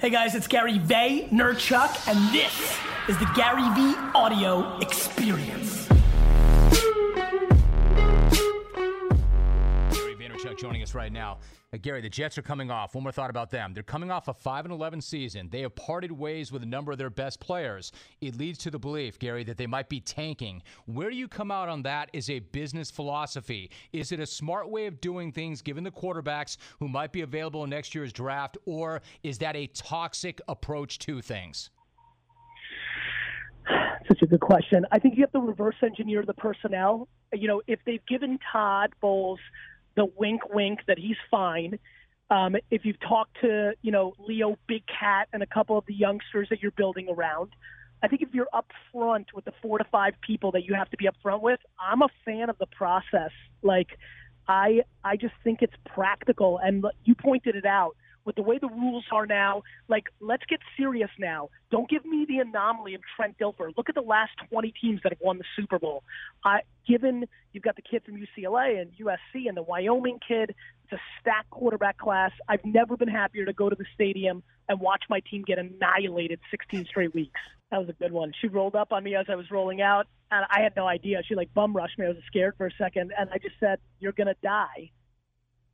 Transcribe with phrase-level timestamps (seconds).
[0.00, 5.90] Hey guys, it's Gary Vaynerchuk, and this is the Gary Vee Audio Experience.
[10.60, 11.38] Joining us right now.
[11.72, 12.94] Uh, Gary, the Jets are coming off.
[12.94, 13.72] One more thought about them.
[13.72, 15.48] They're coming off a 5 and 11 season.
[15.50, 17.92] They have parted ways with a number of their best players.
[18.20, 20.62] It leads to the belief, Gary, that they might be tanking.
[20.84, 23.70] Where you come out on that is a business philosophy?
[23.92, 27.64] Is it a smart way of doing things given the quarterbacks who might be available
[27.64, 31.70] in next year's draft, or is that a toxic approach to things?
[34.08, 34.84] Such a good question.
[34.92, 37.08] I think you have to reverse engineer the personnel.
[37.32, 39.38] You know, if they've given Todd Bowles
[40.00, 41.78] the wink, wink that he's fine.
[42.30, 45.92] Um, if you've talked to, you know, Leo Big Cat and a couple of the
[45.92, 47.50] youngsters that you're building around,
[48.02, 50.88] I think if you're up front with the four to five people that you have
[50.92, 53.32] to be up front with, I'm a fan of the process.
[53.62, 53.88] Like,
[54.48, 57.94] I I just think it's practical, and you pointed it out
[58.24, 61.48] with the way the rules are now, like, let's get serious now.
[61.70, 63.72] Don't give me the anomaly of Trent Dilfer.
[63.76, 66.04] Look at the last 20 teams that have won the Super Bowl.
[66.44, 70.92] I, given you've got the kid from UCLA and USC and the Wyoming kid, it's
[70.92, 72.32] a stacked quarterback class.
[72.48, 76.40] I've never been happier to go to the stadium and watch my team get annihilated
[76.50, 77.40] 16 straight weeks.
[77.70, 78.32] That was a good one.
[78.40, 81.22] She rolled up on me as I was rolling out, and I had no idea.
[81.26, 82.06] She like bum rushed me.
[82.06, 84.90] I was scared for a second, and I just said, "You're gonna die."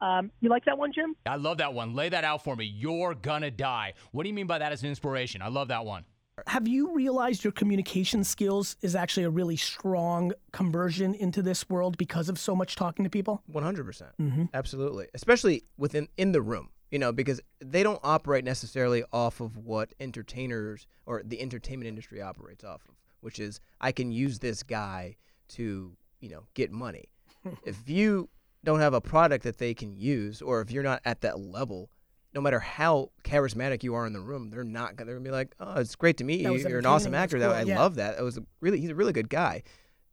[0.00, 1.14] Um, you like that one, Jim?
[1.26, 1.94] I love that one.
[1.94, 2.64] Lay that out for me.
[2.64, 3.94] You're gonna die.
[4.12, 5.42] What do you mean by that as an inspiration?
[5.42, 6.04] I love that one.
[6.46, 11.98] Have you realized your communication skills is actually a really strong conversion into this world
[11.98, 13.42] because of so much talking to people?
[13.52, 13.84] 100%.
[13.84, 14.10] percent
[14.54, 15.08] Absolutely.
[15.14, 19.92] Especially within in the room, you know, because they don't operate necessarily off of what
[20.00, 25.16] entertainers or the entertainment industry operates off of, which is I can use this guy
[25.50, 27.10] to, you know, get money.
[27.64, 28.28] if you
[28.64, 31.90] don't have a product that they can use, or if you're not at that level,
[32.34, 35.32] no matter how charismatic you are in the room, they're not gonna, they're gonna be
[35.32, 36.54] like, "Oh, it's great to meet you.
[36.56, 37.38] You're an awesome actor.
[37.38, 37.78] That I yeah.
[37.78, 38.18] love that.
[38.18, 39.62] It was a really, he's a really good guy."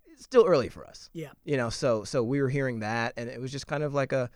[0.08, 1.30] It's still early for us, Yeah.
[1.46, 1.70] you know.
[1.70, 4.32] So, so we were hearing that, and it was just kind of like a,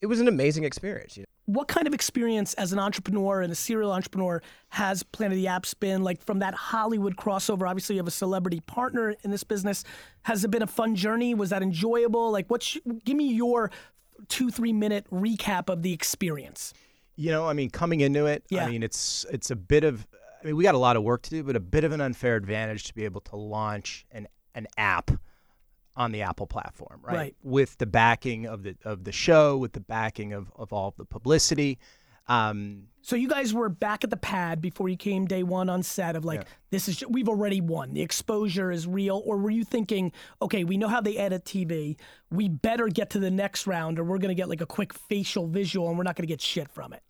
[0.00, 1.16] it was an amazing experience.
[1.18, 1.29] You know?
[1.52, 5.48] What kind of experience as an entrepreneur and a serial entrepreneur has Planet of the
[5.48, 7.68] Apps been like from that Hollywood crossover?
[7.68, 9.82] Obviously, you have a celebrity partner in this business.
[10.22, 11.34] Has it been a fun journey?
[11.34, 12.30] Was that enjoyable?
[12.30, 12.64] Like, what?
[13.04, 13.72] Give me your
[14.28, 16.72] two, three minute recap of the experience.
[17.16, 18.64] You know, I mean, coming into it, Yeah.
[18.66, 20.06] I mean, it's it's a bit of.
[20.42, 22.00] I mean, we got a lot of work to do, but a bit of an
[22.00, 25.10] unfair advantage to be able to launch an an app
[26.00, 27.14] on the Apple platform, right?
[27.14, 27.36] Right.
[27.42, 30.96] With the backing of the of the show, with the backing of of all of
[30.96, 31.78] the publicity.
[32.26, 35.82] Um, So you guys were back at the pad before you came day one on
[35.82, 39.64] set of like this is we've already won the exposure is real or were you
[39.64, 41.96] thinking okay we know how they edit TV
[42.30, 45.48] we better get to the next round or we're gonna get like a quick facial
[45.48, 47.02] visual and we're not gonna get shit from it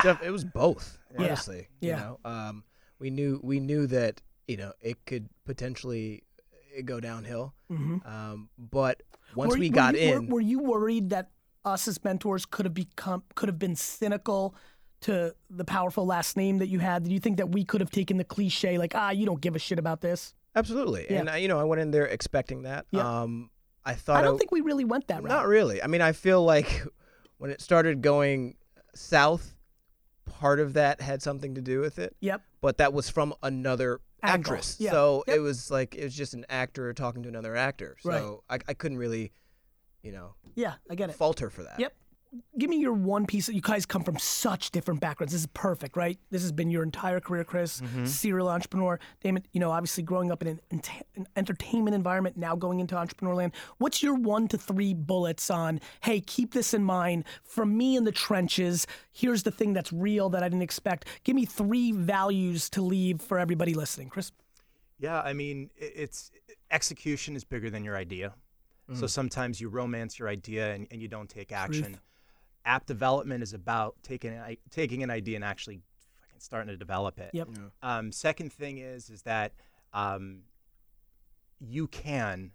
[0.00, 1.66] Stuff, it was both, honestly.
[1.80, 1.88] Yeah.
[1.88, 2.64] You know, um,
[3.00, 6.22] we knew we knew that you know it could potentially
[6.82, 9.02] go downhill, um, but
[9.34, 11.30] once Were- we were got you- in, were, you worried that
[11.64, 14.54] us as mentors could have become could have been cynical
[15.00, 17.90] to the powerful last name that you had do you think that we could have
[17.90, 21.20] taken the cliche like ah you don't give a shit about this absolutely, Yeah.
[21.20, 22.86] and I, you know, I went in there expecting that.
[22.90, 23.22] Yeah.
[23.22, 23.50] Um,
[23.84, 25.80] I thought I don't it- think we really went that route Not really.
[25.82, 26.82] I mean, I feel like
[27.38, 28.56] when it started going
[28.94, 29.54] south,
[30.24, 32.16] part of that had something to do with it.
[32.20, 34.00] yep But that was from another.
[34.22, 34.76] Actress.
[34.78, 34.90] Yeah.
[34.90, 35.36] So Yep.
[35.36, 37.96] it was like it was just an actor talking to another actor.
[38.02, 39.32] So I, I couldn't really,
[40.02, 41.78] you know, yeah I get it falter for that.
[41.78, 41.94] Yep.
[42.58, 43.48] Give me your one piece.
[43.48, 45.32] You guys come from such different backgrounds.
[45.32, 46.18] This is perfect, right?
[46.30, 47.80] This has been your entire career, Chris.
[47.80, 48.04] Mm-hmm.
[48.04, 49.00] Serial entrepreneur.
[49.22, 50.82] Damon, you know, obviously growing up in an,
[51.16, 53.52] an entertainment environment, now going into entrepreneur land.
[53.78, 57.24] What's your one to three bullets on, hey, keep this in mind.
[57.44, 61.06] From me in the trenches, here's the thing that's real that I didn't expect.
[61.24, 64.10] Give me three values to leave for everybody listening.
[64.10, 64.32] Chris?
[64.98, 66.30] Yeah, I mean, it's
[66.70, 68.34] execution is bigger than your idea.
[68.94, 71.98] So sometimes you romance your idea and, and you don't take action.
[72.68, 75.80] App development is about taking an, i- taking an idea and actually
[76.20, 77.30] fucking starting to develop it.
[77.32, 77.48] Yep.
[77.82, 79.52] Um, second thing is is that
[79.94, 80.40] um,
[81.58, 82.52] you can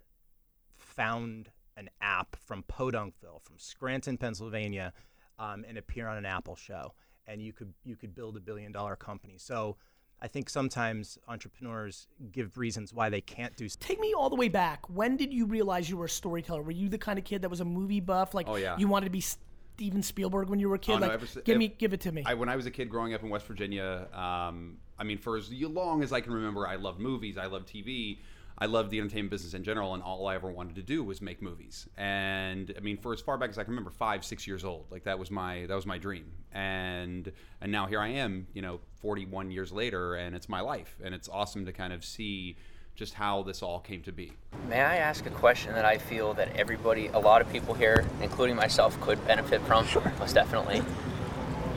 [0.76, 4.92] found an app from Podunkville, from Scranton, Pennsylvania,
[5.38, 6.94] um, and appear on an Apple show,
[7.26, 9.34] and you could you could build a billion dollar company.
[9.38, 9.76] So
[10.22, 13.68] I think sometimes entrepreneurs give reasons why they can't do.
[13.68, 14.88] Take me all the way back.
[14.88, 16.62] When did you realize you were a storyteller?
[16.62, 18.32] Were you the kind of kid that was a movie buff?
[18.32, 18.76] Like, Oh, yeah.
[18.78, 19.24] you wanted to be
[19.74, 20.92] Steven Spielberg when you were a kid?
[20.92, 22.22] Oh, no, like, ever give ev- me, give it to me.
[22.24, 25.36] I, when I was a kid growing up in West Virginia, um, I mean, for
[25.36, 28.18] as long as I can remember, I loved movies, I loved TV.
[28.56, 31.20] I loved the entertainment business in general, and all I ever wanted to do was
[31.20, 31.88] make movies.
[31.96, 34.86] And I mean, for as far back as I can remember, five, six years old,
[34.92, 36.30] like that was my that was my dream.
[36.52, 40.96] And and now here I am, you know, 41 years later, and it's my life,
[41.02, 42.56] and it's awesome to kind of see
[42.94, 44.32] just how this all came to be.
[44.68, 48.04] May I ask a question that I feel that everybody, a lot of people here,
[48.22, 49.86] including myself, could benefit from?
[49.86, 50.12] Sure.
[50.18, 50.82] Most definitely.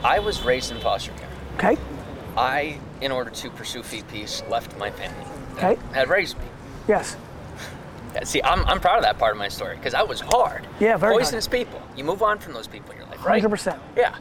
[0.04, 1.28] I was raised in foster care.
[1.56, 1.80] Okay.
[2.36, 5.24] I, in order to pursue feed peace, left my family.
[5.56, 5.76] Okay.
[5.92, 6.44] Had raised me.
[6.86, 7.16] Yes.
[8.22, 10.66] See, I'm, I'm proud of that part of my story because that was hard.
[10.78, 11.58] Yeah, very Poisonous hard.
[11.66, 11.82] people.
[11.96, 13.42] You move on from those people in your life, right?
[13.42, 13.78] 100%.
[13.96, 14.16] Yeah.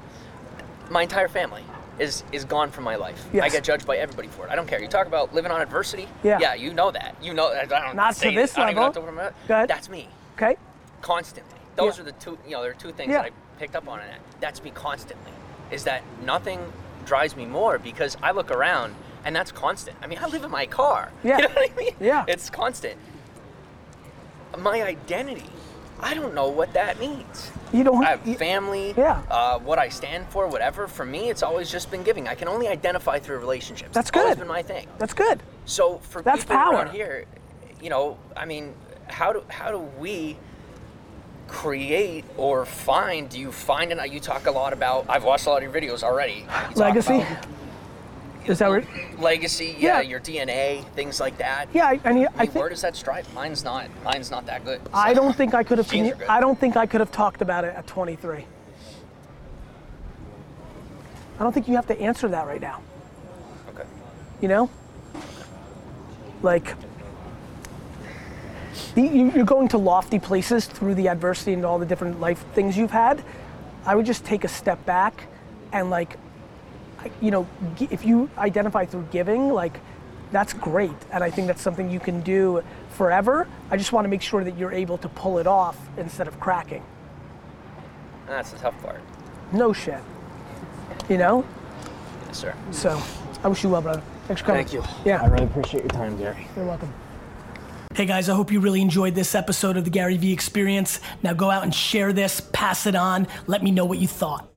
[0.89, 1.63] My entire family
[1.99, 3.25] is is gone from my life.
[3.33, 3.43] Yes.
[3.43, 4.51] I get judged by everybody for it.
[4.51, 4.79] I don't care.
[4.81, 6.07] You talk about living on adversity.
[6.23, 6.37] Yeah.
[6.39, 7.15] Yeah, you know that.
[7.21, 7.47] You know.
[7.49, 9.03] I don't Not to this I don't even level.
[9.03, 9.69] know what Go ahead.
[9.69, 10.07] That's me.
[10.35, 10.57] Okay.
[11.01, 11.57] Constantly.
[11.75, 12.01] Those Yeah.
[12.03, 12.37] are the two.
[12.45, 13.23] You know, there are two things Yeah.
[13.23, 14.21] that I picked up on in it.
[14.39, 15.31] That's me constantly.
[15.71, 16.71] Is that nothing
[17.05, 18.95] drives me more because I look around
[19.25, 19.97] and that's constant.
[20.01, 21.11] I mean, I live in my car.
[21.23, 21.37] Yeah.
[21.37, 21.95] You know what I mean?
[21.99, 22.25] Yeah.
[22.27, 22.97] It's constant.
[24.57, 25.49] My identity.
[25.99, 27.51] I don't know what that means.
[27.73, 28.03] You don't.
[28.05, 29.21] I have you- family, Yeah.
[29.29, 30.87] uh, what I stand for, whatever.
[30.87, 32.27] For me, it's always just been giving.
[32.27, 33.91] I can only identify through relationships.
[33.93, 34.37] That's good good.
[34.39, 34.87] been my thing.
[34.97, 35.41] That's good.
[35.65, 36.73] So for That's people power.
[36.75, 37.25] around here,
[37.81, 38.73] you know, I mean,
[39.07, 40.37] how do how do we
[41.47, 43.29] create or find?
[43.29, 45.05] Do you find and You talk a lot about.
[45.09, 46.45] I've watched a lot of your videos already.
[46.75, 47.15] Legacy.
[47.15, 47.47] about
[48.47, 48.85] Is that what?
[49.19, 50.01] legacy, yeah, Yeah.
[50.01, 51.67] your DNA, things like that.
[51.73, 51.87] Yeah.
[51.87, 53.31] I, I mean, I mean, where does that strive?
[53.33, 53.87] Mine's not.
[54.03, 54.81] Mine's not that good.
[54.93, 55.91] I don't think I could have.
[56.29, 58.45] I don't think I could have talked about it at 23.
[61.39, 62.81] I don't think you have to answer that right now.
[63.69, 63.87] Okay.
[64.41, 64.69] You know,
[66.41, 66.73] like
[68.95, 72.43] the, you, you're going to lofty places through the adversity and all the different life
[72.53, 73.23] things you've had.
[73.85, 75.25] I would just take a step back
[75.71, 76.17] and like,
[77.21, 77.47] you know,
[77.79, 79.79] if you identify through giving, like
[80.31, 83.47] that's great, and I think that's something you can do forever.
[83.71, 86.39] I just want to make sure that you're able to pull it off instead of
[86.39, 86.83] cracking.
[88.27, 89.01] That's the tough part.
[89.53, 89.99] No shit.
[91.09, 91.45] You know.
[92.25, 92.53] Yes, sir.
[92.71, 93.01] So,
[93.43, 94.03] I wish you well, brother.
[94.27, 94.65] Thanks for coming.
[94.65, 94.83] Thank you.
[95.05, 95.21] Yeah.
[95.21, 96.47] I really appreciate your time, Gary.
[96.55, 96.93] You're welcome.
[97.93, 100.99] Hey guys, I hope you really enjoyed this episode of the Gary Vee Experience.
[101.23, 104.47] Now go out and share this, pass it on, let me know what you thought.